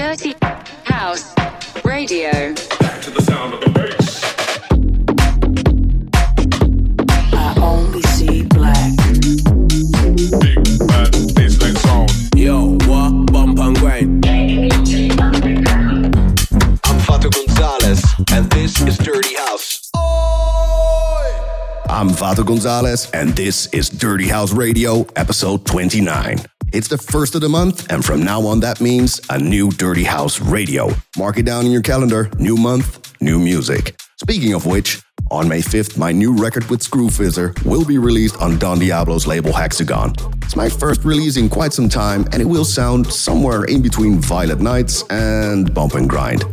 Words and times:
Dirty 0.00 0.34
House 0.84 1.34
Radio. 1.84 2.54
Back 2.80 3.02
to 3.02 3.10
the 3.10 3.20
sound 3.20 3.52
of 3.52 3.60
the 3.60 3.68
bass. 3.68 4.24
I 7.34 7.54
only 7.60 8.00
see 8.16 8.44
black. 8.44 8.96
Big 10.40 10.56
bad 10.88 11.12
baseline 11.36 11.76
sound. 11.76 12.10
Yo, 12.34 12.78
what? 12.88 13.30
Bump 13.30 13.58
and 13.58 13.76
grind. 13.76 14.26
I'm 16.86 16.98
Vato 17.04 17.30
Gonzalez, 17.30 18.02
and 18.32 18.50
this 18.52 18.80
is 18.80 18.96
Dirty 18.96 19.34
House. 19.36 19.90
I'm 21.90 22.08
Vato 22.08 22.42
Gonzalez, 22.46 23.10
and 23.12 23.36
this 23.36 23.66
is 23.66 23.90
Dirty 23.90 24.28
House 24.28 24.54
Radio, 24.54 25.06
episode 25.14 25.66
29. 25.66 26.38
It's 26.72 26.86
the 26.86 26.98
first 26.98 27.34
of 27.34 27.40
the 27.40 27.48
month, 27.48 27.90
and 27.90 28.04
from 28.04 28.22
now 28.22 28.46
on, 28.46 28.60
that 28.60 28.80
means 28.80 29.20
a 29.28 29.36
new 29.36 29.70
Dirty 29.70 30.04
House 30.04 30.40
Radio. 30.40 30.90
Mark 31.18 31.36
it 31.38 31.44
down 31.44 31.66
in 31.66 31.72
your 31.72 31.82
calendar. 31.82 32.30
New 32.38 32.56
month, 32.56 33.20
new 33.20 33.40
music. 33.40 34.00
Speaking 34.20 34.54
of 34.54 34.66
which, 34.66 35.02
on 35.32 35.48
May 35.48 35.62
5th, 35.62 35.98
my 35.98 36.12
new 36.12 36.32
record 36.32 36.70
with 36.70 36.80
Screwfizzer 36.80 37.60
will 37.64 37.84
be 37.84 37.98
released 37.98 38.40
on 38.40 38.56
Don 38.58 38.78
Diablo's 38.78 39.26
label 39.26 39.52
Hexagon. 39.52 40.14
It's 40.42 40.54
my 40.54 40.68
first 40.68 41.04
release 41.04 41.36
in 41.36 41.48
quite 41.48 41.72
some 41.72 41.88
time, 41.88 42.24
and 42.30 42.40
it 42.40 42.46
will 42.46 42.64
sound 42.64 43.12
somewhere 43.12 43.64
in 43.64 43.82
between 43.82 44.20
Violet 44.20 44.60
Nights 44.60 45.02
and 45.10 45.74
Bump 45.74 45.94
and 45.94 46.08
Grind. 46.08 46.44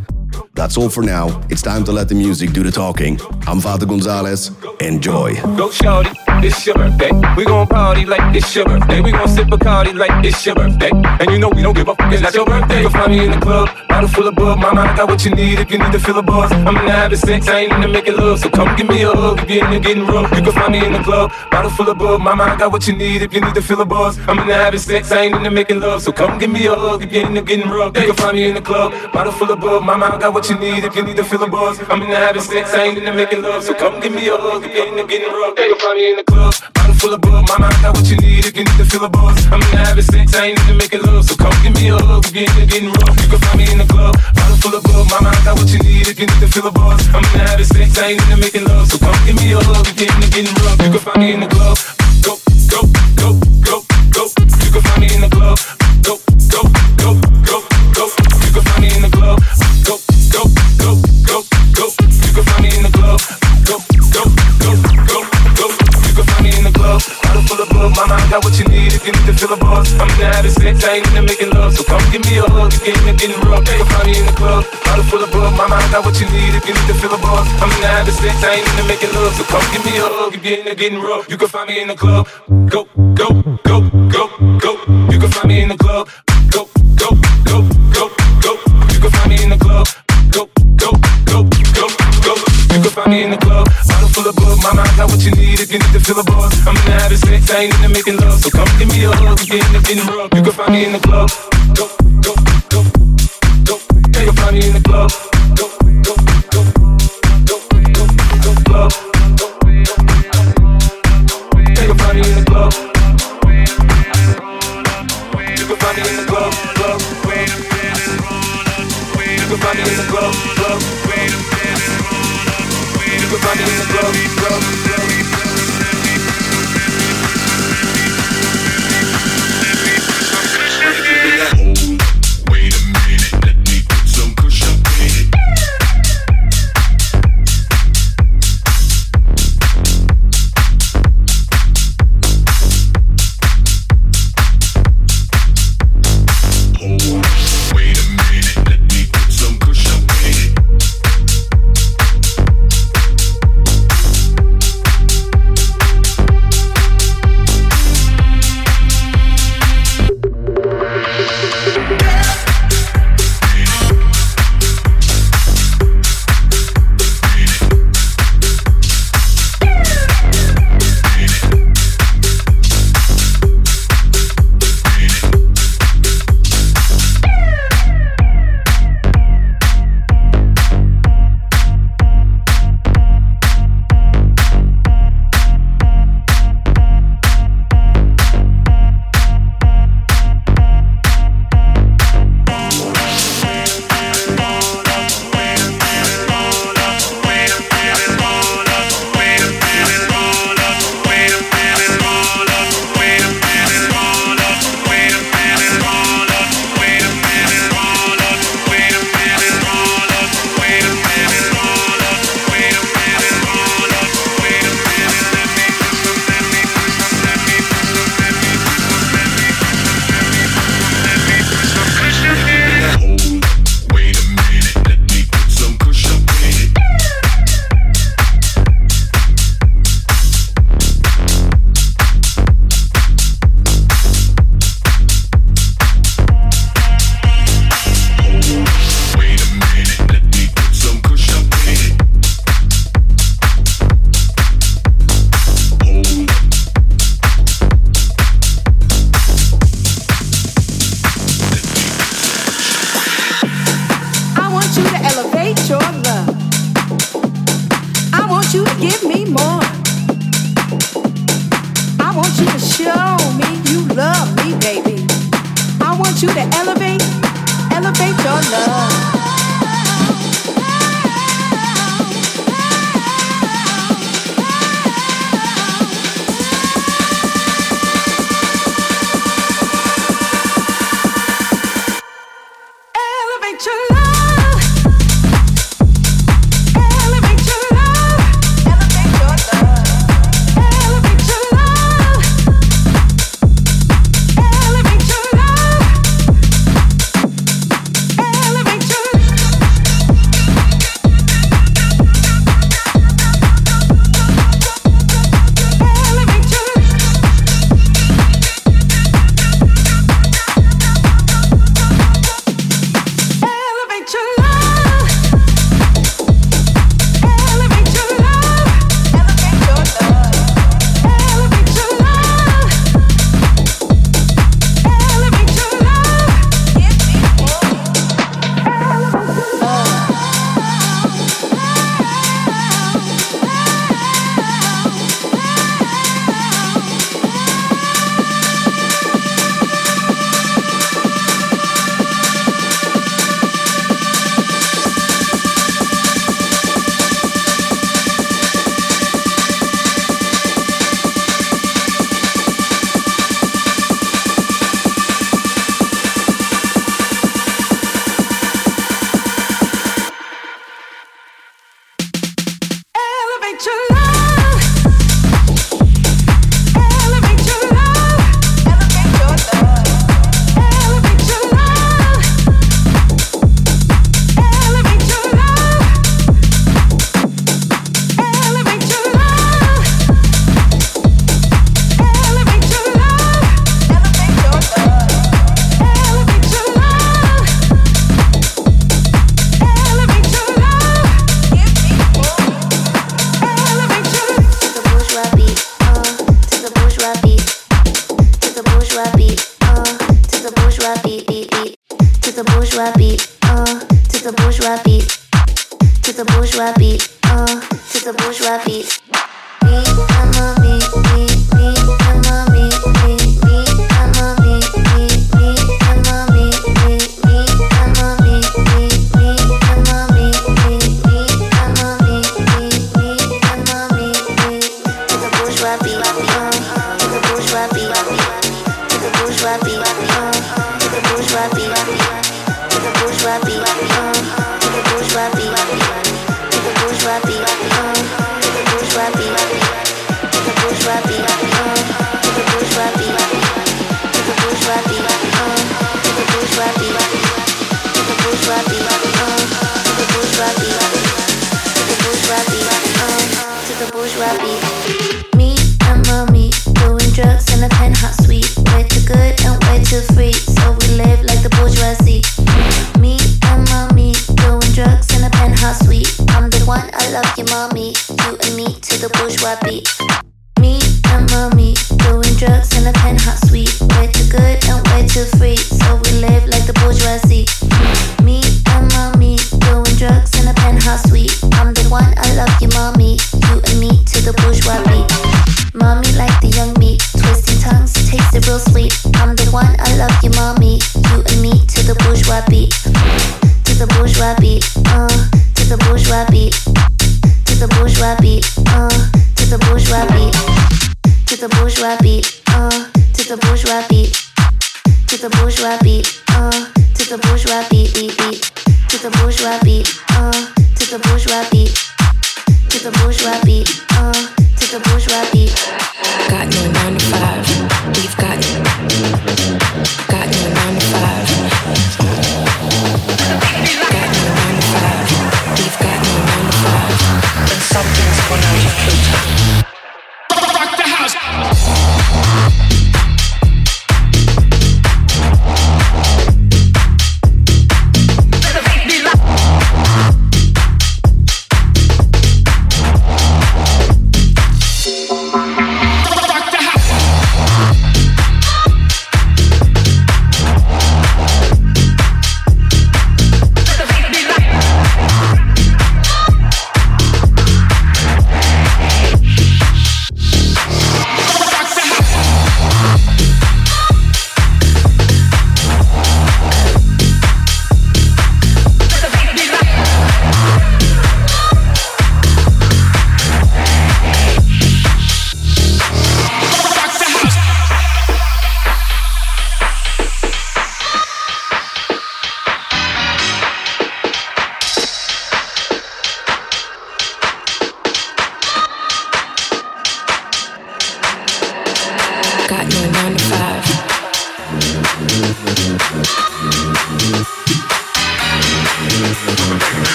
That's 0.54 0.76
all 0.76 0.88
for 0.88 1.02
now. 1.04 1.40
It's 1.48 1.62
time 1.62 1.84
to 1.84 1.92
let 1.92 2.08
the 2.08 2.16
music 2.16 2.52
do 2.52 2.64
the 2.64 2.72
talking. 2.72 3.20
I'm 3.46 3.60
Vato 3.60 3.86
Gonzalez. 3.86 4.50
Enjoy. 4.80 5.34
Go 5.56 5.70
shorty, 5.70 6.10
it's 6.44 6.66
your 6.66 6.76
birthday. 6.76 7.10
We 7.36 7.44
gon' 7.44 7.66
party 7.66 8.04
like 8.04 8.34
it's 8.34 8.54
your 8.54 8.64
birthday. 8.66 9.00
We 9.00 9.12
gon' 9.12 9.28
sip 9.28 9.48
Bacardi 9.48 9.94
like 9.94 10.24
it's 10.24 10.44
your 10.46 10.54
birthday. 10.54 10.90
And 10.92 11.30
you 11.30 11.38
know 11.38 11.48
we 11.48 11.62
don't 11.62 11.74
give 11.74 11.88
a 11.88 11.94
fuck, 11.94 12.12
it's 12.12 12.22
not 12.22 12.34
your 12.34 12.46
birthday. 12.46 12.80
You'll 12.82 12.90
find 12.90 13.12
me 13.12 13.24
in 13.24 13.32
the 13.32 13.38
club, 13.38 13.68
bottle 13.88 14.08
full 14.08 14.28
of 14.28 14.34
bub. 14.34 14.58
Mama, 14.58 14.82
I 14.82 14.96
got 14.96 15.08
what 15.08 15.24
you 15.24 15.30
need 15.32 15.58
if 15.58 15.70
you 15.70 15.78
need 15.78 15.92
to 15.92 16.00
fill 16.00 16.18
a 16.18 16.22
buzz. 16.22 16.52
I'm 16.52 16.76
in 16.76 16.84
the 16.86 16.92
habit 16.92 17.18
sex, 17.18 17.48
I 17.48 17.60
ain't 17.60 17.72
into 17.72 17.88
making 17.88 18.16
love. 18.16 18.40
So 18.40 18.50
come 18.50 18.76
give 18.76 18.88
me 18.88 19.02
a 19.02 19.10
hug 19.10 19.40
if 19.42 19.50
you're 19.50 19.64
in 19.66 19.72
the 19.74 19.80
getting 19.80 20.06
rough. 20.06 20.30
You 20.36 20.42
can 20.42 20.52
find 20.52 20.72
me 20.72 20.84
in 20.84 20.92
the 20.92 21.02
club, 21.02 21.32
bottle 21.50 21.70
full 21.70 21.88
of 21.88 21.98
bub. 21.98 22.20
Mama, 22.20 22.44
I 22.44 22.56
got 22.56 22.72
what 22.72 22.86
you 22.86 22.96
need 22.96 23.22
if 23.22 23.32
you 23.32 23.40
need 23.40 23.54
to 23.54 23.62
fill 23.62 23.80
a 23.80 23.86
buzz. 23.86 24.18
I'm 24.28 24.38
in 24.38 24.46
the 24.46 24.54
habit 24.54 24.80
sex, 24.80 25.10
I 25.12 25.22
ain't 25.22 25.34
into 25.36 25.50
making 25.50 25.80
love. 25.80 26.02
So 26.02 26.12
come 26.12 26.38
give 26.38 26.50
me 26.50 26.66
a 26.66 26.74
hug 26.74 27.02
if 27.02 27.12
you're 27.12 27.26
in 27.26 27.34
the 27.34 27.42
getting 27.42 27.68
rough. 27.68 27.96
You 27.96 28.06
can 28.06 28.16
find 28.16 28.36
me 28.36 28.48
in 28.48 28.54
the 28.54 28.62
club, 28.62 28.92
bottle 29.12 29.32
full 29.32 29.50
of 29.50 29.60
bub. 29.60 29.82
Mama, 29.82 30.06
I 30.14 30.18
got 30.18 30.32
what 30.34 30.48
you 30.48 30.58
need 30.58 30.84
if 30.84 30.94
you 30.94 31.02
need 31.02 31.16
to 31.16 31.24
fill 31.24 31.42
a 31.42 31.48
buzz. 31.48 31.80
I'm 31.88 32.02
in 32.02 32.10
the 32.10 32.16
habit 32.16 32.42
sex, 32.42 32.72
I 32.74 32.84
ain't 32.84 32.98
into 32.98 33.12
making 33.12 33.42
love. 33.42 33.62
So 33.64 33.74
come 33.74 34.00
give 34.00 34.12
me 34.12 34.28
a 34.28 34.36
hug 34.36 34.64
if 34.64 34.74
you're 34.74 34.86
in 34.86 34.96
the 34.96 35.04
getting 35.04 35.32
rough. 35.32 35.58
You 35.58 35.74
can 35.74 35.78
find 35.78 35.98
me 35.98 36.10
in 36.10 36.16
the 36.16 36.27
club, 36.28 36.52
bottle 36.76 36.94
full 36.94 37.12
of 37.16 37.20
bub. 37.20 37.48
Mama, 37.48 37.72
I 37.72 37.76
got 37.80 37.96
what 37.96 38.06
you 38.06 38.16
need 38.20 38.44
if 38.44 38.54
you 38.56 38.64
need 38.64 38.78
to 38.78 38.84
fill 38.84 39.04
a 39.04 39.10
buzz. 39.10 39.36
I'm 39.48 39.60
in 39.64 39.70
the 39.72 39.80
habit 39.80 40.04
sex, 40.04 40.36
I 40.36 40.52
ain't 40.52 40.60
into 40.60 40.74
making 40.76 41.02
love. 41.02 41.24
So 41.24 41.34
come 41.34 41.54
give 41.64 41.74
me 41.74 41.88
a 41.88 41.96
hug 41.96 42.24
if 42.28 42.34
you're 42.36 42.44
in 42.44 42.54
the 42.60 42.66
getting 42.68 42.92
rough. 42.92 43.16
You 43.16 43.28
can 43.32 43.40
find 43.40 43.58
me 43.58 43.66
in 43.72 43.78
the 43.80 43.88
club, 43.88 44.14
bottle 44.36 44.58
full 44.60 44.74
of 44.76 44.82
bub. 44.84 45.06
Mama, 45.08 45.32
I 45.32 45.40
got 45.44 45.56
what 45.56 45.68
you 45.72 45.80
need 45.80 46.06
if 46.06 46.20
you 46.20 46.26
need 46.28 46.40
to 46.44 46.48
fill 46.48 46.68
a 46.68 46.72
buzz. 46.72 47.00
I'm 47.16 47.24
in 47.24 47.32
the 47.32 47.44
habit 47.48 47.66
sex, 47.66 47.96
I 47.98 48.12
ain't 48.12 48.22
into 48.28 48.36
making 48.36 48.64
love. 48.68 48.86
So 48.92 48.98
come 49.00 49.16
give 49.24 49.36
me 49.40 49.56
a 49.56 49.60
hug 49.64 49.88
if 49.88 49.96
you're 49.96 50.12
in 50.12 50.20
the 50.20 50.28
getting 50.28 50.54
rough. 50.62 50.78
You 50.84 50.90
can 50.92 51.02
find 51.02 51.18
me 51.18 51.28
in 51.32 51.40
the 51.40 51.50
club. 51.50 51.76
Go, 52.22 52.36
go, 52.68 52.80
go, 53.16 53.28
go, 53.64 53.76
go. 54.12 54.22
You 54.36 54.70
can 54.70 54.82
find 54.84 55.00
me 55.00 55.08
in 55.16 55.22
the 55.24 55.30
club. 55.32 55.56
Go, 56.04 56.20
Of 67.88 67.94
bug. 67.94 68.08
Mama, 68.08 68.20
I 68.20 68.30
got 68.30 68.44
what 68.44 68.58
you 68.60 68.66
need 68.68 68.92
if 68.92 69.06
you 69.06 69.12
need 69.12 69.26
to 69.26 69.32
fill 69.32 69.52
a 69.52 69.56
buzz. 69.56 69.88
I'm 69.96 70.08
in 70.08 70.18
the 70.20 70.26
habit 70.28 70.52
sex, 70.52 70.84
I 70.84 71.00
ain't 71.00 71.08
into 71.08 71.22
making 71.22 71.50
love. 71.50 71.72
So 71.72 71.84
come 71.84 72.04
give 72.12 72.24
me 72.24 72.36
a 72.38 72.44
hug 72.44 72.72
you're 72.84 72.92
in 72.92 73.04
the 73.04 73.14
getting 73.16 73.40
rough. 73.48 73.64
You 73.64 73.80
can 73.80 73.88
find 73.88 74.06
me 74.06 74.18
in 74.18 74.26
the 74.26 74.32
club. 74.36 74.64
Bottle 74.84 75.04
full 75.04 75.22
of 75.24 75.32
bug. 75.32 75.56
Mama, 75.56 75.76
I 75.76 75.88
got 75.90 76.04
what 76.04 76.20
you 76.20 76.28
need 76.28 76.52
if 76.52 76.64
you 76.68 76.74
need 76.74 76.88
to 76.88 76.94
fill 76.94 77.14
a 77.14 77.18
buzz. 77.18 77.48
I'm 77.62 77.70
in 77.72 77.80
the 77.80 77.88
habit 77.88 78.14
sex, 78.14 78.36
I 78.44 78.60
ain't 78.60 78.68
into 78.68 78.84
making 78.84 79.12
love. 79.16 79.32
So 79.34 79.44
come 79.48 79.64
give 79.72 79.84
me 79.84 79.96
a 79.96 80.04
hug 80.04 80.36
you're 80.36 80.58
in 80.58 80.64
the 80.68 80.74
getting 80.74 81.00
rough. 81.00 81.28
You 81.30 81.36
can 81.38 81.48
find 81.48 81.68
me 81.68 81.80
in 81.80 81.88
the 81.88 81.96
club. 81.96 82.28
Go, 82.68 82.84
go, 83.16 83.28
go, 83.64 83.76
go, 84.12 84.22
go. 84.58 84.72
You 85.08 85.18
can 85.18 85.30
find 85.30 85.48
me 85.48 85.62
in 85.62 85.68
the 85.72 85.78
club. 85.78 86.08
Go, 86.52 86.68
go, 86.96 87.08
go, 87.48 87.64
go, 87.96 88.04
go. 88.44 88.52
You 88.92 89.00
can 89.00 89.10
find 89.16 89.28
me 89.32 89.42
in 89.42 89.50
the 89.50 89.58
club. 89.58 89.88
Go, 90.34 90.48
go, 90.76 90.92
go, 91.24 91.40
go, 91.72 91.86
go. 92.26 92.34
You 92.74 92.80
can 92.84 92.92
find 92.92 93.10
me 93.10 93.22
in 93.22 93.30
the 93.30 93.38
club. 93.38 93.67
Of 94.28 94.36
bug. 94.36 94.62
Mama, 94.62 94.82
I 94.82 94.96
got 94.96 95.10
what 95.10 95.24
you 95.24 95.30
need 95.30 95.58
if 95.58 95.72
you 95.72 95.78
need 95.78 95.92
to 95.92 96.00
fill 96.00 96.20
a 96.20 96.24
buzz. 96.24 96.52
I'm 96.66 96.76
in 96.76 96.84
the 96.84 96.92
habit 97.00 97.18
sex, 97.18 97.50
I 97.50 97.60
ain't 97.62 97.74
into 97.76 97.88
making 97.88 98.16
love. 98.18 98.38
So 98.40 98.50
come 98.50 98.68
give 98.78 98.88
me 98.88 99.04
a 99.04 99.10
hug 99.10 99.40
you're 99.48 99.56
in 99.56 99.72
the 99.72 99.80
getting. 99.80 100.04
You 100.36 100.42
can 100.42 100.52
find 100.52 100.72
me 100.72 100.84
in 100.84 100.92
the 100.92 100.98
club. 100.98 101.30
Go, 101.72 101.88
go, 102.20 102.34
go, 102.68 102.84
go. 103.64 103.78
You 104.20 104.26
can 104.26 104.34
find 104.36 104.54
me 104.58 104.66
in 104.66 104.74
the 104.74 104.82
club. 104.84 105.37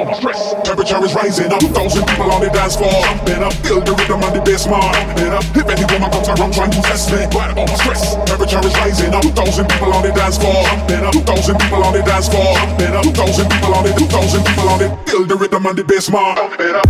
All 0.00 0.04
my 0.04 0.14
stress, 0.14 0.54
temperature 0.64 1.04
is 1.04 1.14
rising 1.14 1.52
up. 1.52 1.60
2,000 1.60 2.06
people 2.06 2.32
on 2.32 2.40
the 2.40 2.50
dance 2.50 2.76
floor. 2.76 2.90
Jumping 2.90 3.42
up, 3.42 3.52
feel 3.64 3.80
the 3.80 3.92
rhythm 3.92 4.22
and 4.22 4.34
the 4.36 4.40
bass 4.42 4.66
mark. 4.66 4.94
Jumping 4.94 5.32
up, 5.32 5.44
if 5.54 5.68
any 5.68 5.84
woman 5.92 6.10
comes 6.10 6.28
around 6.28 6.52
trying 6.54 6.70
to 6.70 6.82
test 6.82 7.12
me. 7.12 7.22
All 7.30 7.66
my 7.66 7.74
stress, 7.78 8.14
temperature 8.26 8.60
is 8.64 8.74
rising 8.78 9.14
up. 9.14 9.22
2,000 9.22 9.68
people 9.68 9.92
on 9.92 10.02
the 10.02 10.12
dance 10.12 10.38
floor. 10.38 10.64
Jumping 10.64 11.04
up, 11.04 11.12
2,000 11.12 11.58
people 11.58 11.84
on 11.84 11.92
the 11.94 12.02
dance 12.02 12.28
floor. 12.28 12.54
Jumping 12.54 12.94
up, 12.94 13.04
2,000 13.04 13.50
people 13.50 13.74
on 13.74 13.84
the, 13.84 13.92
2,000 13.94 14.44
people 14.44 14.68
on 14.68 14.78
the, 14.78 14.88
feel 15.06 15.24
the 15.26 15.36
rhythm 15.36 15.66
and 15.66 15.78
the 15.78 15.84
bass 15.84 16.10
mark. 16.10 16.36
Jumping 16.36 16.74
up, 16.74 16.88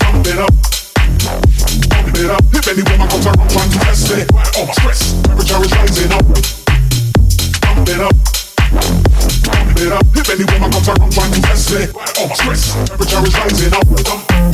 jumping 0.00 0.40
up. 0.40 0.52
It. 2.14 2.30
If 2.54 2.68
any 2.68 2.82
woman 2.88 3.08
comes 3.08 3.26
around 3.26 3.50
trying 3.50 3.70
to 3.70 3.78
test 3.78 4.08
me, 4.14 4.22
all 4.56 4.66
my 4.66 4.72
stress, 4.72 5.12
temperature 5.22 5.60
is 5.64 5.72
rising 5.72 6.12
up. 6.12 6.63
Pump 7.84 7.96
it 7.96 8.00
up. 8.00 8.16
Pump 9.44 9.78
it 9.78 9.92
up. 9.92 10.06
If 10.16 10.30
any 10.30 10.44
woman 10.50 10.72
comes 10.72 10.88
around 10.88 11.12
trying 11.12 11.32
to 11.32 11.42
test 11.42 11.70
me, 11.70 11.84
all 12.18 12.28
my 12.28 12.34
stress, 12.34 12.72
temperature 12.88 13.26
is 13.26 13.34
rising 13.34 13.74
up. 13.74 14.53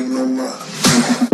ain't 0.00 0.10
no 0.10 0.26
more. 0.26 1.29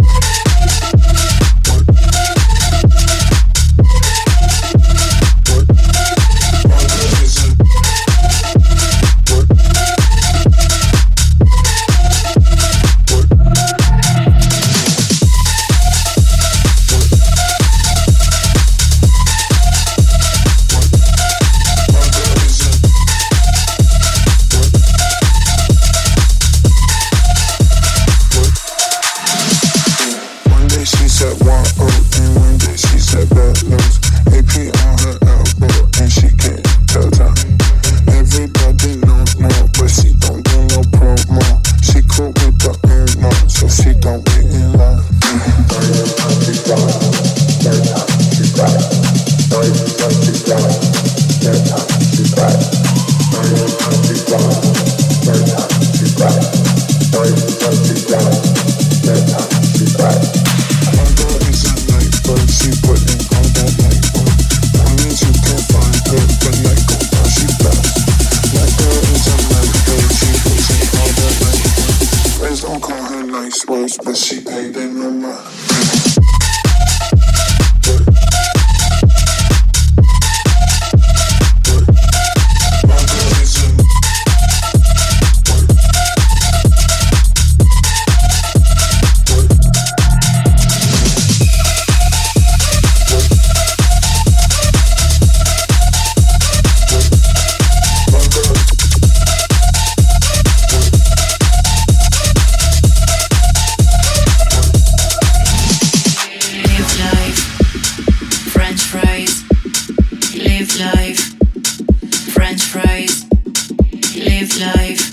live 114.37 114.59
life. 114.61 115.06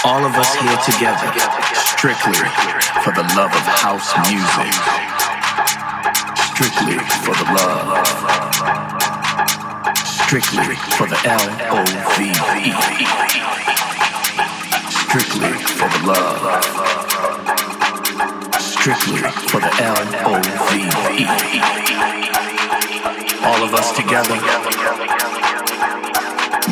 Together 0.00 1.28
strictly 1.74 2.32
for 3.04 3.12
the 3.12 3.22
love 3.36 3.52
of 3.52 3.64
house 3.84 4.16
music. 4.32 4.72
Strictly 6.56 6.96
for 7.20 7.34
the 7.36 7.44
love. 7.52 8.00
Strictly 10.24 10.74
for 10.96 11.06
the 11.06 11.20
L 11.28 11.44
O 11.76 11.84
V 12.16 12.32
E. 12.56 12.72
Strictly 15.04 15.52
for 15.76 15.88
the 15.92 16.00
love. 16.08 16.40
Strictly 18.58 19.20
for 19.50 19.60
the 19.60 19.72
L 19.84 20.00
O 20.24 20.40
V 20.68 20.80
E. 21.20 21.28
All 23.44 23.62
of 23.62 23.74
us 23.74 23.92
together, 23.94 24.36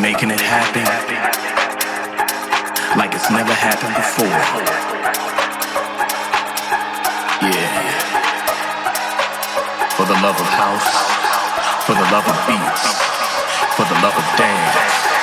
making 0.00 0.30
it 0.30 0.40
happen 0.40 1.17
it's 3.18 3.30
never 3.30 3.52
happened 3.52 3.96
before. 3.98 4.28
Yeah. 7.42 7.66
For 9.96 10.06
the 10.06 10.14
love 10.22 10.38
of 10.38 10.46
house, 10.46 10.86
for 11.84 11.94
the 11.94 12.06
love 12.14 12.26
of 12.30 12.38
beats, 12.46 12.84
for 13.74 13.86
the 13.90 13.98
love 14.06 14.14
of 14.14 14.26
dance. 14.38 15.17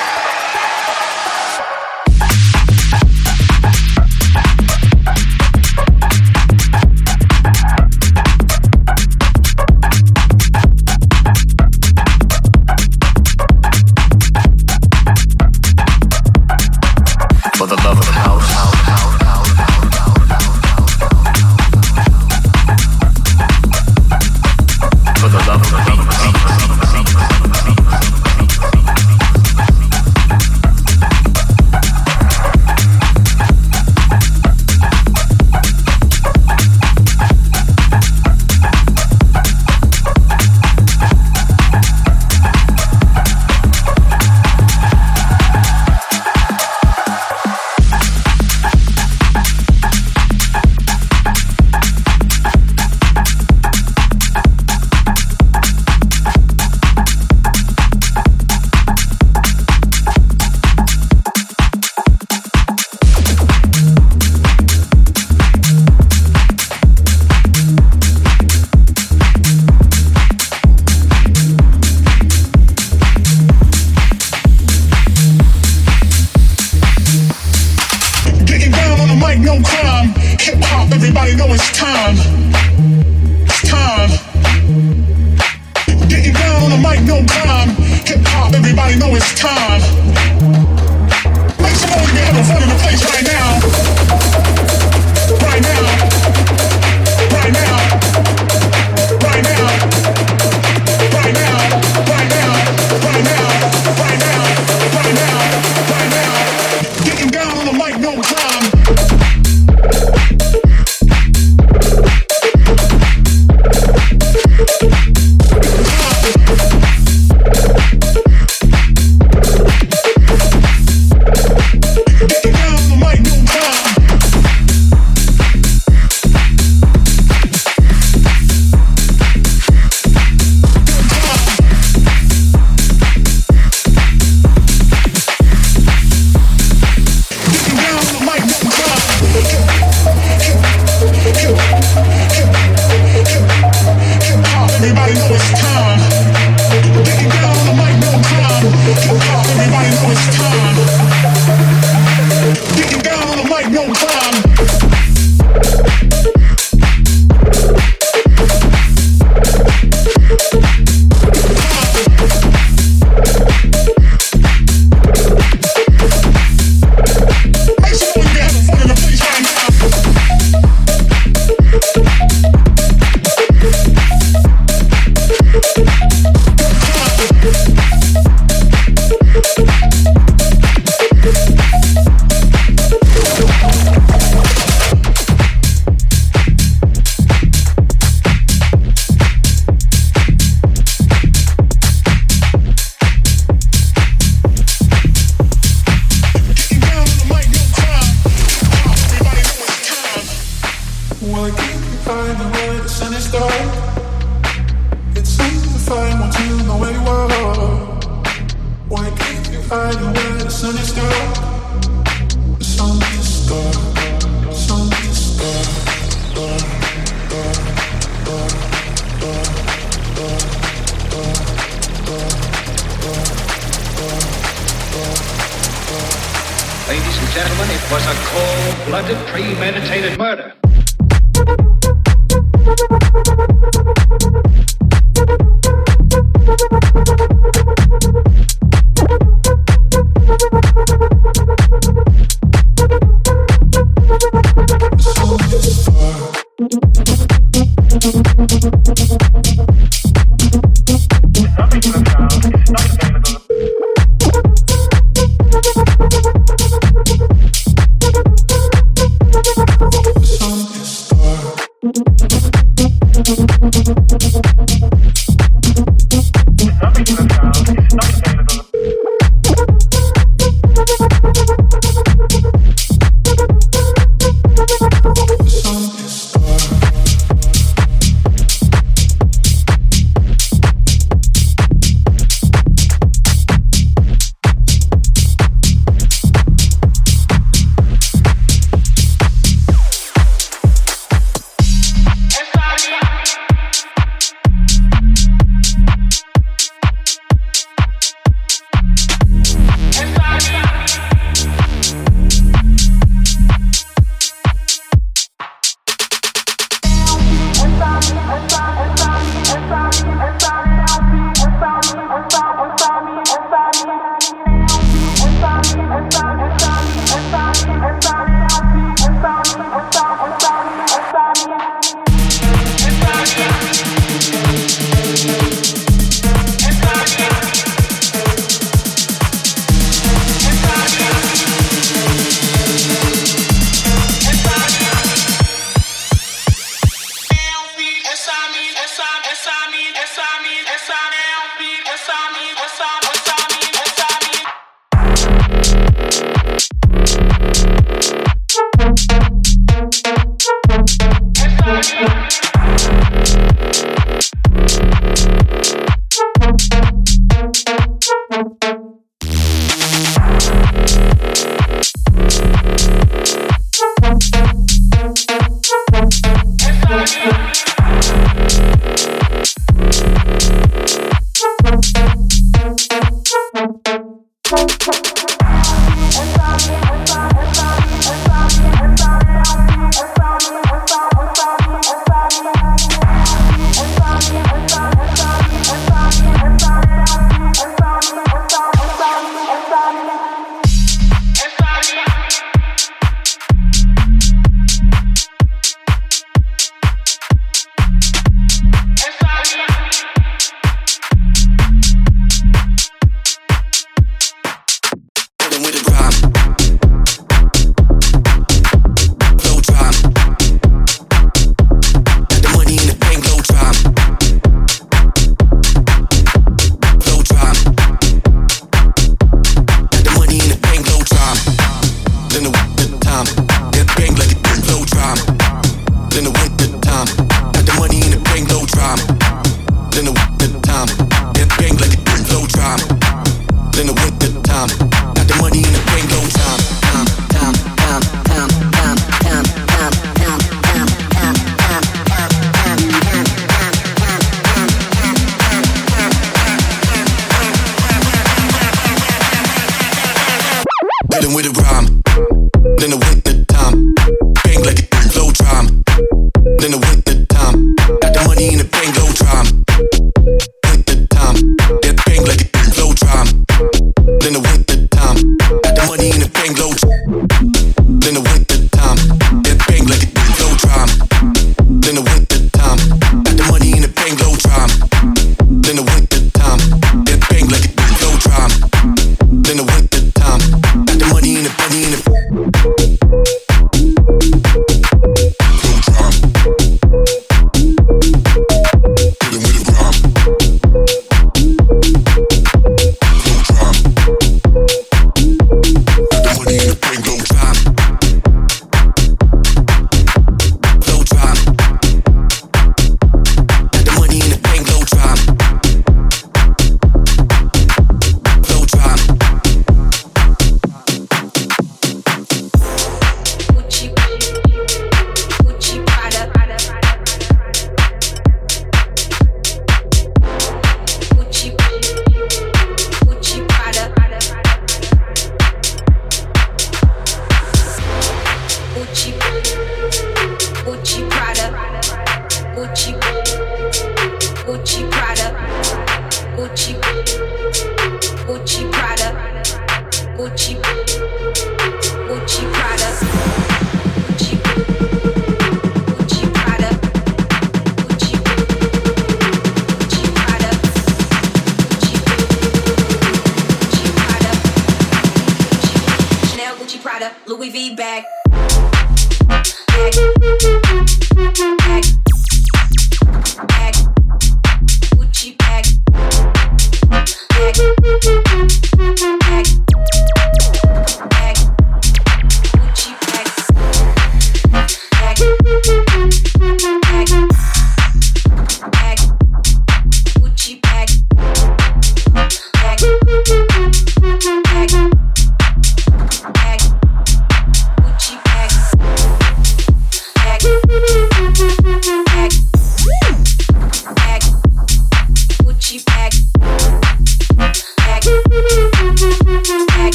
Gucci 534.56 534.95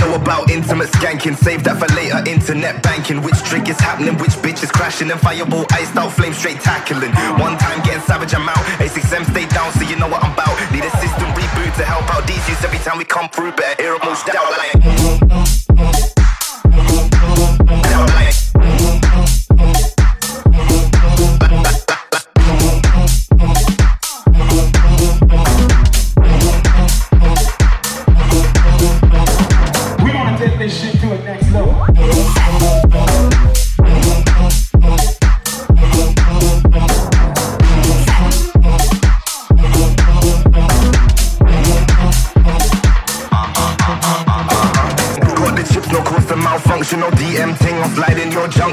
know 0.00 0.14
about 0.14 0.50
intimate 0.50 0.88
skanking. 0.88 1.36
Save 1.36 1.64
that 1.64 1.78
for 1.78 1.88
later, 1.94 2.18
internet 2.28 2.82
banking. 2.82 3.22
Which 3.22 3.38
trick 3.44 3.68
is 3.68 3.78
happening, 3.78 4.16
which 4.18 4.34
bitch 4.44 4.62
is 4.62 4.70
crashing, 4.70 5.10
and 5.10 5.20
fireball 5.20 5.66
iced 5.72 5.96
out, 5.96 6.12
flame 6.12 6.32
straight 6.32 6.60
tackling. 6.60 7.12
One 7.38 7.58
time 7.58 7.82
getting 7.84 8.02
savage, 8.02 8.34
I'm 8.34 8.48
out. 8.48 8.62
A6M 8.78 9.24
stay 9.30 9.46
down, 9.46 9.72
so 9.72 9.82
you 9.82 9.96
know 9.96 10.08
what 10.08 10.22
I'm 10.22 10.32
about. 10.32 10.54
Need 10.72 10.84
a 10.84 10.90
system 10.98 11.28
reboot 11.34 11.74
to 11.76 11.84
help 11.84 12.06
out 12.14 12.26
these 12.26 12.42
youths 12.48 12.64
every 12.64 12.78
time 12.78 12.98
we 12.98 13.04
come 13.04 13.28
through. 13.30 13.52
Better 13.52 13.82
hear 13.82 13.94
a 13.94 14.04
most 14.04 14.28
out 14.30 14.50
like. 14.56 15.67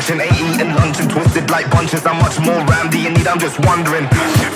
function 0.05 0.21
Ain't 0.21 0.55
eating 0.55 0.75
lunch 0.75 0.99
and 0.99 1.09
twisted 1.09 1.49
like 1.49 1.69
bunches. 1.71 2.05
I'm 2.05 2.17
much 2.19 2.39
more 2.39 2.61
randy 2.65 3.07
and 3.07 3.17
need, 3.17 3.27
I'm 3.27 3.39
just 3.39 3.59
wondering. 3.65 4.07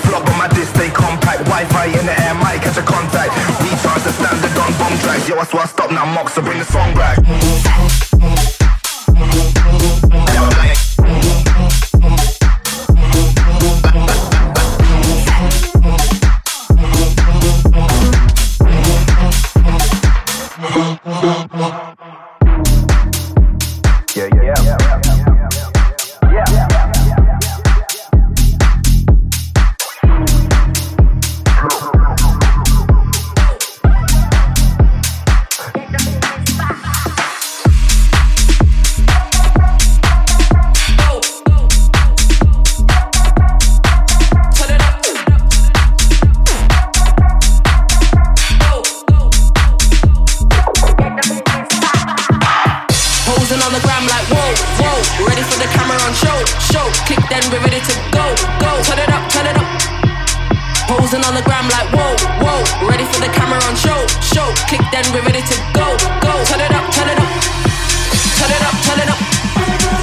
Flop 0.06 0.26
on 0.28 0.38
my 0.38 0.48
disc, 0.48 0.72
they 0.74 0.90
compact. 0.90 1.44
Wi-Fi 1.44 1.86
in 1.86 2.06
the 2.06 2.14
air, 2.22 2.34
might 2.34 2.62
catch 2.62 2.78
a 2.78 2.82
contact. 2.82 3.32
Recharge 3.60 4.02
the 4.04 4.12
standard 4.12 4.56
on 4.58 4.72
bomb 4.78 4.96
tracks. 4.98 5.28
Yo, 5.28 5.36
I 5.38 5.44
swear 5.44 5.62
I 5.62 5.66
stop 5.66 5.90
now, 5.90 6.04
Mocks, 6.14 6.34
so 6.34 6.42
bring 6.42 6.58
the 6.58 6.64
song 6.64 6.94
back. 6.94 8.09
gram 61.50 61.66
like 61.74 61.90
whoa, 61.90 62.14
whoa. 62.46 62.62
Ready 62.86 63.04
for 63.10 63.18
the 63.18 63.30
camera 63.34 63.58
on 63.66 63.74
show, 63.74 63.98
show. 64.22 64.46
Click 64.70 64.82
then 64.94 65.04
we're 65.12 65.26
ready 65.26 65.42
to 65.42 65.56
go, 65.74 65.86
go. 66.22 66.32
Turn 66.46 66.62
it 66.62 66.70
up, 66.70 66.86
turn 66.94 67.08
it 67.10 67.18
up. 67.18 67.30
Turn 68.38 68.52
it 68.54 68.62
up, 68.68 68.76
turn 68.86 69.00
it 69.02 69.10
up. 69.10 69.20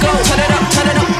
Go, 0.04 0.10
turn 0.28 0.40
it 0.44 0.50
up, 0.52 0.64
turn 0.74 0.88
it 0.92 0.98
up. 0.98 1.17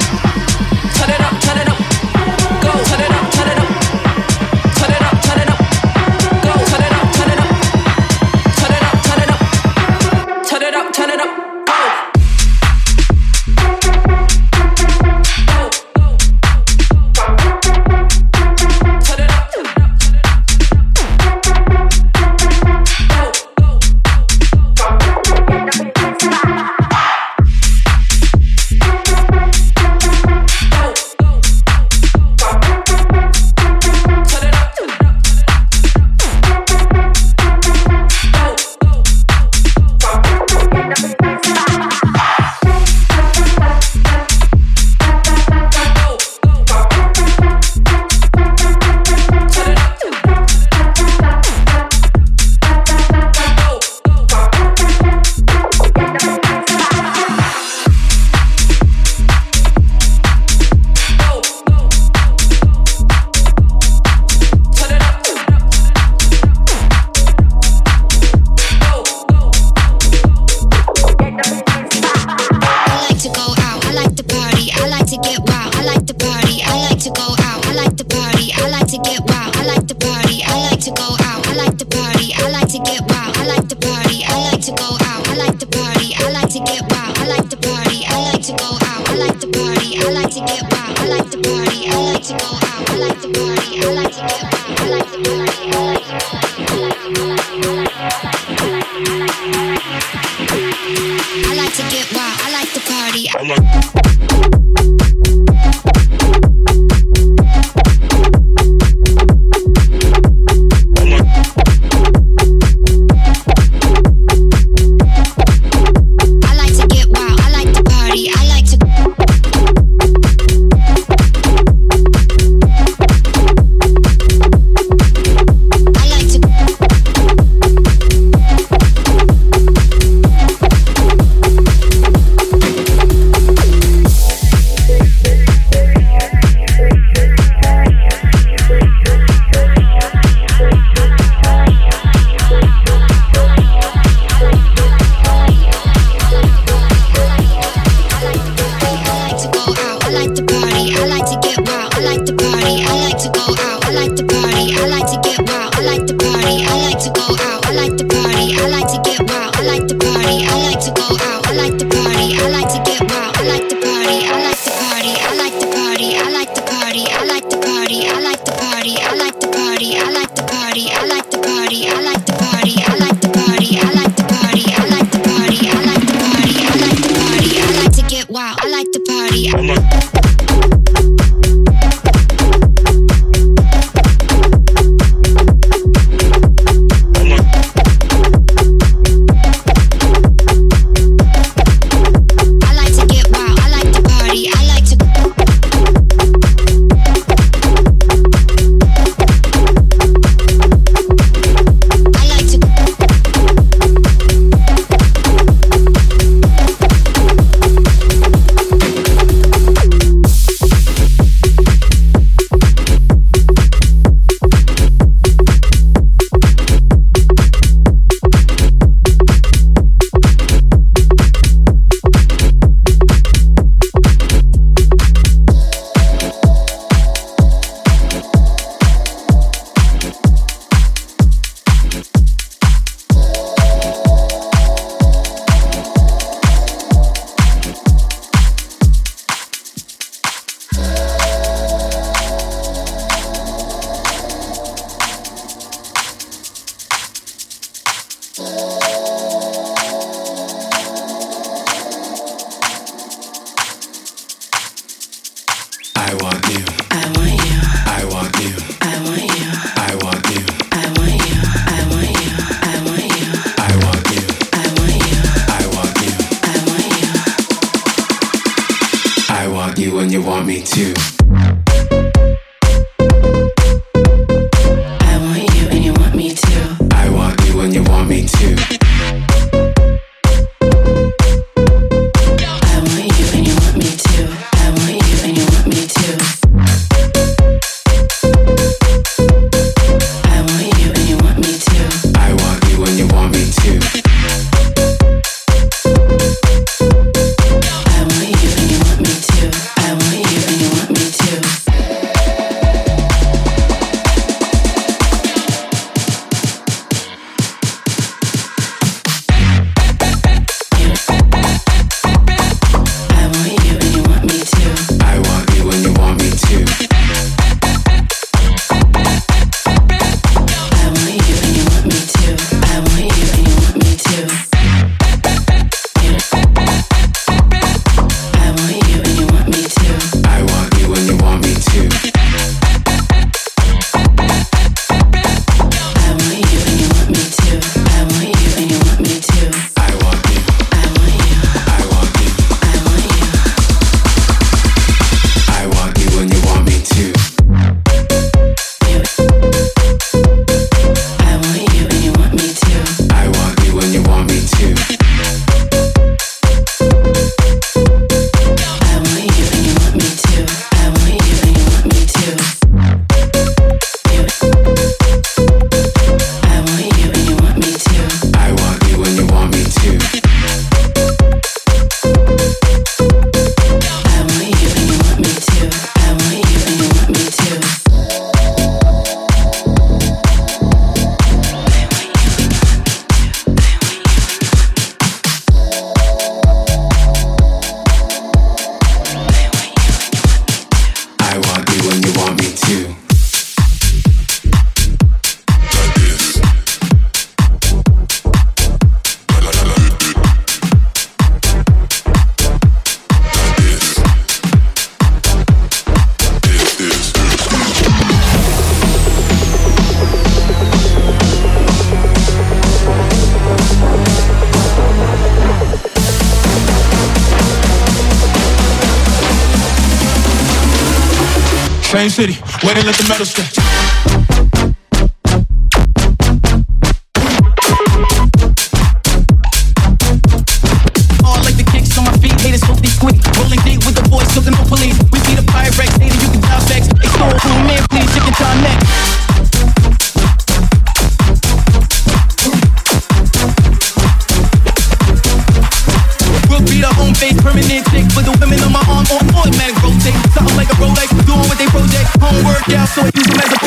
so 452.67 453.03
I 453.03 453.11
use 453.15 453.27
them 453.27 453.39
as 453.39 453.53
a. 453.53 453.59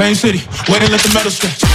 Same 0.00 0.14
city, 0.14 0.40
waiting 0.68 0.90
let 0.90 1.00
the 1.02 1.12
metal 1.14 1.30
stretch. 1.30 1.69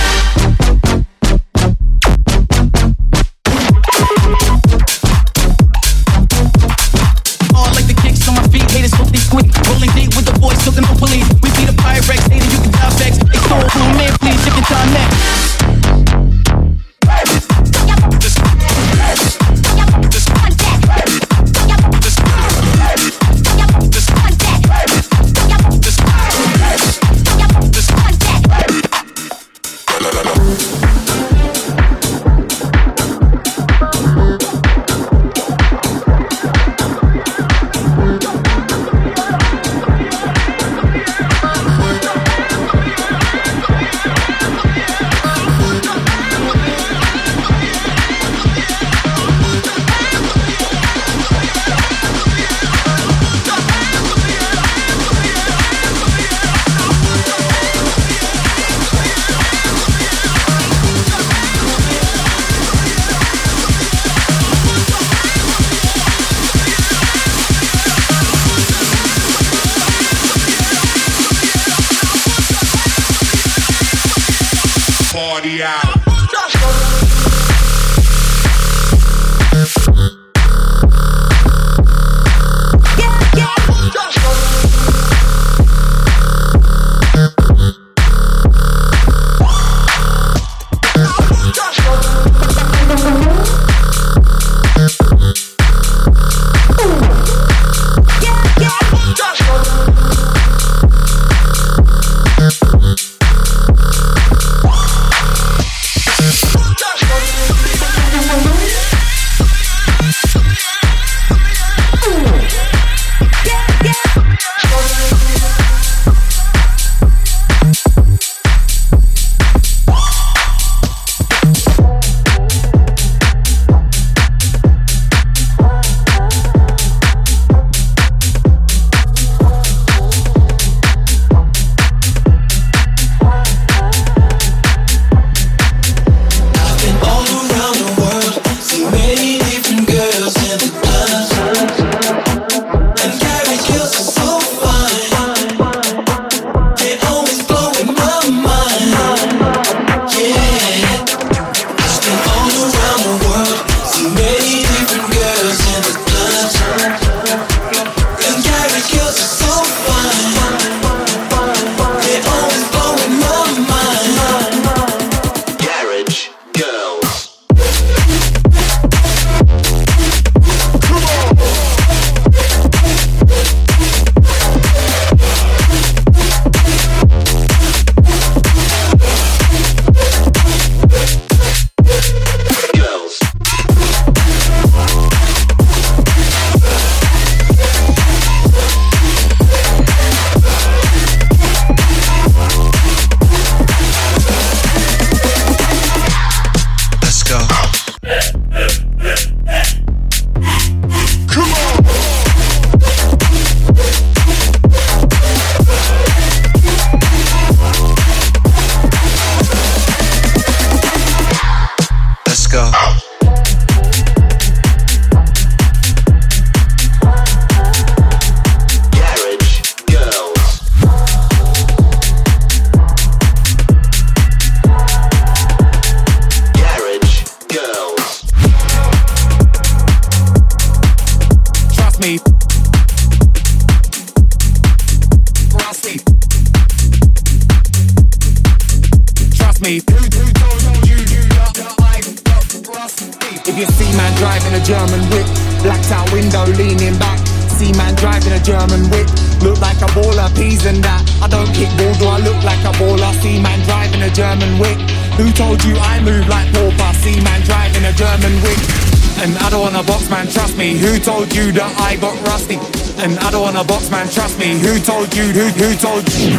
Told 264.85 265.15
you? 265.15 265.23
Who 265.33 265.49
who 265.57 265.73
told 265.73 266.05
you? 266.13 266.37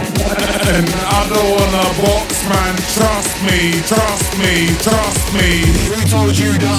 And 0.71 0.87
I 0.87 1.27
don't 1.27 1.51
wanna 1.59 1.83
box, 1.99 2.47
man. 2.47 2.77
Trust 2.95 3.35
me, 3.43 3.83
trust 3.83 4.39
me, 4.39 4.71
trust 4.87 5.25
me. 5.35 5.67
Who 5.91 5.99
told 6.07 6.39
you 6.39 6.53
that 6.63 6.76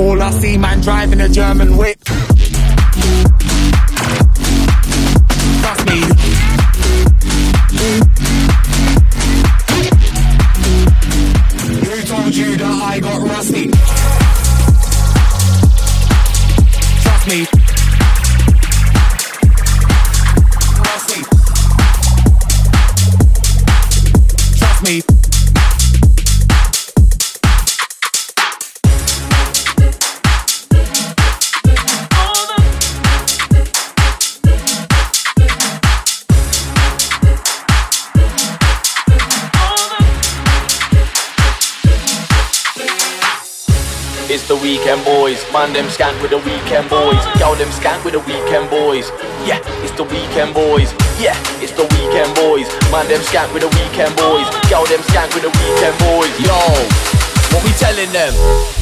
look 0.00 0.18
like 0.18 0.32
a 0.32 0.32
baller? 0.32 0.40
See 0.40 0.58
man 0.58 0.80
driving 0.80 1.20
a 1.20 1.28
German 1.28 1.76
whip. 1.76 1.99
The 44.50 44.56
weekend 44.66 44.98
boys, 45.04 45.38
man 45.54 45.72
them 45.72 45.86
skank 45.86 46.10
with 46.18 46.34
the 46.34 46.42
weekend 46.42 46.90
boys, 46.90 47.22
gal 47.38 47.54
them 47.54 47.70
skank 47.70 48.02
with 48.02 48.18
the 48.18 48.22
weekend 48.26 48.66
boys. 48.66 49.06
Yeah, 49.46 49.62
it's 49.86 49.94
the 49.94 50.02
weekend 50.02 50.58
boys. 50.58 50.90
Yeah, 51.22 51.38
it's 51.62 51.70
the 51.70 51.86
weekend 51.94 52.34
boys, 52.34 52.66
man 52.90 53.06
them 53.06 53.22
skank 53.30 53.54
with 53.54 53.62
the 53.62 53.70
weekend 53.78 54.10
boys, 54.18 54.50
gal 54.66 54.82
them 54.90 54.98
skank 55.06 55.30
with 55.38 55.46
the 55.46 55.54
weekend 55.54 55.94
boys. 56.02 56.34
Yo, 56.42 56.58
what 57.54 57.62
we 57.62 57.70
telling 57.78 58.10
them? 58.10 58.34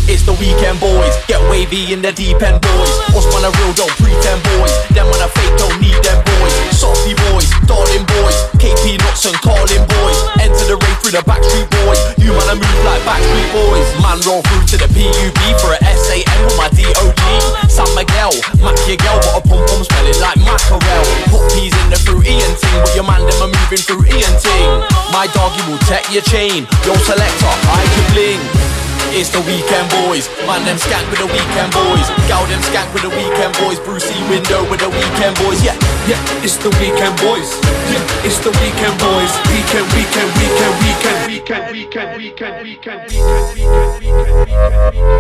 It's 0.08 0.24
the 0.24 0.32
weekend 0.40 0.80
boys, 0.80 1.12
get 1.28 1.36
wavy 1.52 1.92
in 1.92 2.00
the 2.00 2.16
deep 2.16 2.40
end 2.40 2.64
boys. 2.64 2.92
What's 3.12 3.28
man 3.28 3.44
a 3.44 3.52
real 3.60 3.76
don't 3.76 3.92
pretend 4.00 4.40
boys, 4.56 4.72
them 4.96 5.04
when 5.12 5.20
a 5.20 5.28
fake 5.28 5.52
don't 5.60 5.76
need 5.84 6.00
them 6.00 6.16
boys. 6.24 6.56
Softy 6.72 7.12
boys, 7.28 7.44
darling 7.68 8.08
boys, 8.08 8.40
KP 8.58 8.98
nuts 8.98 9.24
and 9.24 9.38
calling 9.38 9.82
boys. 9.86 10.18
Enter 10.42 10.66
the 10.66 10.76
rave 10.76 10.98
through 10.98 11.14
the 11.14 11.22
backstreet 11.22 11.70
boys. 11.70 12.00
You 12.18 12.34
man 12.34 12.50
a 12.50 12.54
move 12.58 12.82
like 12.82 13.02
backstreet 13.06 13.48
boys. 13.54 13.86
Man 14.02 14.18
roll 14.26 14.42
through 14.50 14.66
to 14.74 14.76
the 14.82 14.88
PUB 14.90 15.40
for 15.62 15.72
a 15.74 15.78
SAN 15.94 16.38
with 16.42 16.58
my 16.58 16.68
DOG. 16.74 17.22
San 17.70 17.88
Miguel, 17.94 18.34
Mac 18.58 18.74
your 18.90 18.98
girl, 18.98 19.18
got 19.22 19.38
a 19.38 19.42
pom 19.46 19.62
pom 19.62 19.80
smelling 19.86 20.18
like 20.18 20.38
mackerel. 20.42 21.06
Put 21.30 21.46
peas 21.54 21.72
in 21.72 21.88
the 21.94 21.98
fruity 22.02 22.42
and 22.42 22.54
ting, 22.58 22.78
but 22.82 22.92
your 22.98 23.06
man 23.06 23.22
them 23.22 23.38
are 23.46 23.52
moving 23.54 23.82
fruity 23.82 24.18
and 24.26 24.36
ting. 24.42 24.70
My 25.14 25.30
doggy 25.30 25.62
will 25.70 25.80
check 25.86 26.10
your 26.10 26.26
chain. 26.26 26.66
Yo 26.82 26.94
selector, 27.06 27.54
I 27.70 27.80
can 27.86 28.06
bling. 28.12 28.77
It's 29.10 29.30
the 29.30 29.40
weekend 29.40 29.88
boys, 30.04 30.28
man 30.46 30.64
them 30.64 30.76
skank 30.76 31.08
with 31.10 31.18
the 31.18 31.26
weekend 31.26 31.72
boys, 31.72 32.06
gal 32.28 32.44
them 32.46 32.60
skank 32.60 32.92
with 32.92 33.02
the 33.02 33.10
weekend 33.10 33.54
boys, 33.56 33.80
Bru-C 33.80 34.12
window 34.28 34.68
with 34.70 34.80
the 34.80 34.90
weekend 34.90 35.34
boys, 35.36 35.64
yeah, 35.64 35.74
Yeah, 36.08 36.20
it's 36.42 36.56
the 36.56 36.70
weekend 36.80 37.16
boys. 37.20 37.52
Yeah, 37.92 38.00
it's 38.24 38.38
the 38.38 38.50
weekend 38.60 38.96
boys. 38.98 39.32
Weekend, 39.52 39.84
weekend, 39.92 40.32
weekend, 40.40 40.74
weekend, 40.80 41.26
weekend, 41.28 41.68
weekend, 41.72 42.16
weekend, 42.16 42.64
weekend, 42.64 43.04
weekend, 43.04 43.52
weekend, 43.52 44.00
weekend, 44.00 44.80
weekend. 44.80 45.18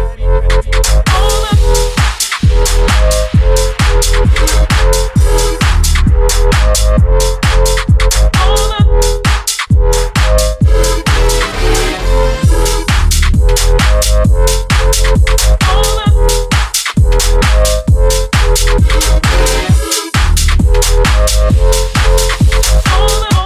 All 22.90 23.24
I 23.24 23.37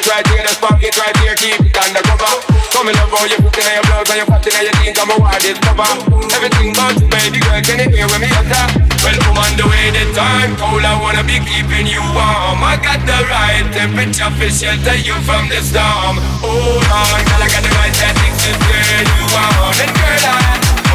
it 0.00 0.08
right 0.08 0.26
here, 0.32 0.42
just 0.42 0.60
pocket 0.60 0.96
right 0.96 1.16
here, 1.20 1.36
keep 1.36 1.60
it 1.60 1.76
undercover. 1.76 2.32
Come 2.72 2.88
in 2.88 2.96
love 2.96 3.12
how 3.12 3.24
you 3.28 3.36
put 3.36 3.52
in 3.52 3.68
your 3.68 3.84
blouse 3.84 4.08
and 4.08 4.18
you 4.24 4.26
put 4.26 4.46
in 4.48 4.56
your 4.64 4.74
jeans, 4.80 4.96
I'm 4.96 5.12
a 5.12 5.16
wild 5.20 5.40
discover. 5.44 5.92
Everything 6.32 6.72
but 6.72 6.96
you, 6.96 7.06
baby 7.12 7.38
girl, 7.44 7.60
can 7.60 7.78
you 7.84 7.88
hear 7.92 8.08
when 8.08 8.24
me 8.24 8.28
utter? 8.32 8.64
Well, 9.04 9.20
I'm 9.20 9.36
on 9.36 9.52
the 9.60 9.66
way, 9.68 9.92
the 9.92 10.04
time 10.16 10.56
cold, 10.56 10.84
I 10.84 10.96
wanna 10.96 11.24
be 11.24 11.36
keeping 11.44 11.84
you 11.84 12.00
warm. 12.16 12.64
I 12.64 12.80
got 12.80 13.04
the 13.04 13.18
right 13.28 13.66
temperature 13.76 14.32
for 14.40 14.48
shelter 14.48 14.96
you 14.96 15.16
from 15.28 15.52
the 15.52 15.60
storm. 15.60 16.16
Hold 16.40 16.88
on, 16.88 17.20
girl, 17.28 17.44
I 17.44 17.48
got 17.52 17.60
the 17.60 17.72
right 17.76 17.92
tactics 17.92 18.40
to 18.48 18.50
turn 18.56 19.04
you 19.04 19.24
on. 19.36 19.76
And 19.84 19.92
girl, 19.92 20.24
I 20.24 20.40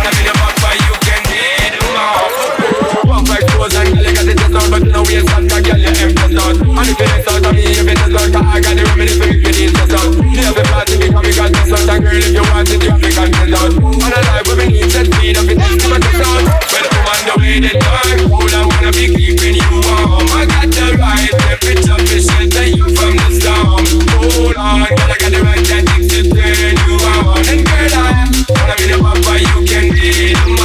wanna 0.01 0.11
be 0.17 0.21
the 0.25 0.33
but 0.33 0.75
you 0.81 0.93
can 1.05 1.21
mom. 1.93 2.29
Walk 3.05 3.25
like 3.29 3.45
clothes 3.53 3.75
and 3.77 3.89
girl, 3.93 4.01
you 4.01 4.13
got 4.17 4.25
the 4.25 4.33
test 4.33 4.55
out, 4.55 4.67
but 4.71 4.81
no 4.81 5.01
waste 5.05 5.29
and 5.29 5.45
girl, 5.45 5.77
you 5.77 6.14
And 6.35 6.89
if 6.91 6.99
you 6.99 7.07
test 7.07 7.31
out 7.31 7.45
of 7.45 7.55
me, 7.55 7.63
if 7.63 7.87
it 7.87 7.95
is 7.95 8.11
I 8.11 8.59
got 8.59 8.75
the 8.75 8.83
remedy 8.91 9.15
for 9.15 9.23
you, 9.31 9.39
you 9.39 9.71
test 9.71 9.95
out. 9.95 10.11
Never 10.19 10.67
party 10.67 10.99
because 10.99 11.23
we 11.23 11.31
got 11.31 11.53
test 11.55 11.71
out, 11.71 11.87
and 11.87 12.03
girl, 12.03 12.11
if 12.11 12.35
you 12.35 12.43
want 12.51 12.67
you 12.67 12.79
have 12.91 12.99
to 12.99 13.09
contest 13.15 13.55
out. 13.55 13.71
And 13.71 14.11
a 14.11 14.19
life 14.19 14.43
where 14.43 14.57
we 14.59 14.65
need 14.67 14.91
set 14.91 15.07
speed, 15.07 15.39
if 15.39 15.47
it 15.47 15.55
is 15.55 15.79
to 15.79 15.95
test 15.95 16.27
out. 16.27 16.43
I'm 16.75 17.07
on 17.07 17.19
the 17.23 17.33
way, 17.39 17.63
the 17.63 17.71
time 17.79 18.27
cool, 18.27 18.51
I 18.51 18.67
wanna 18.67 18.91
be 18.91 19.05
keeping 19.15 19.55
you 19.55 19.79
warm. 19.79 20.27
I 20.35 20.43
got 20.43 20.67
the 20.75 20.99
right 20.99 21.31
temperature 21.31 22.03
to 22.03 22.17
shelter 22.19 22.67
you 22.67 22.85
from 22.91 23.15
the 23.15 23.29
storm. 23.39 23.85
Hold 24.19 24.59
on, 24.59 24.91
girl, 24.91 25.07
I 25.07 25.15
got 25.15 25.31
the 25.31 25.39
right 25.39 25.63
to 25.63 26.19
turn 26.19 26.75
you 26.83 26.95
on. 26.99 27.47
And 27.47 27.63
girl, 27.63 27.95
I 27.95 28.27
wanna 28.51 28.75
be 28.75 28.85
the 28.91 28.97
papa, 28.99 29.33
you 29.39 29.59
can 29.63 29.87
be 29.95 30.35
the 30.35 30.64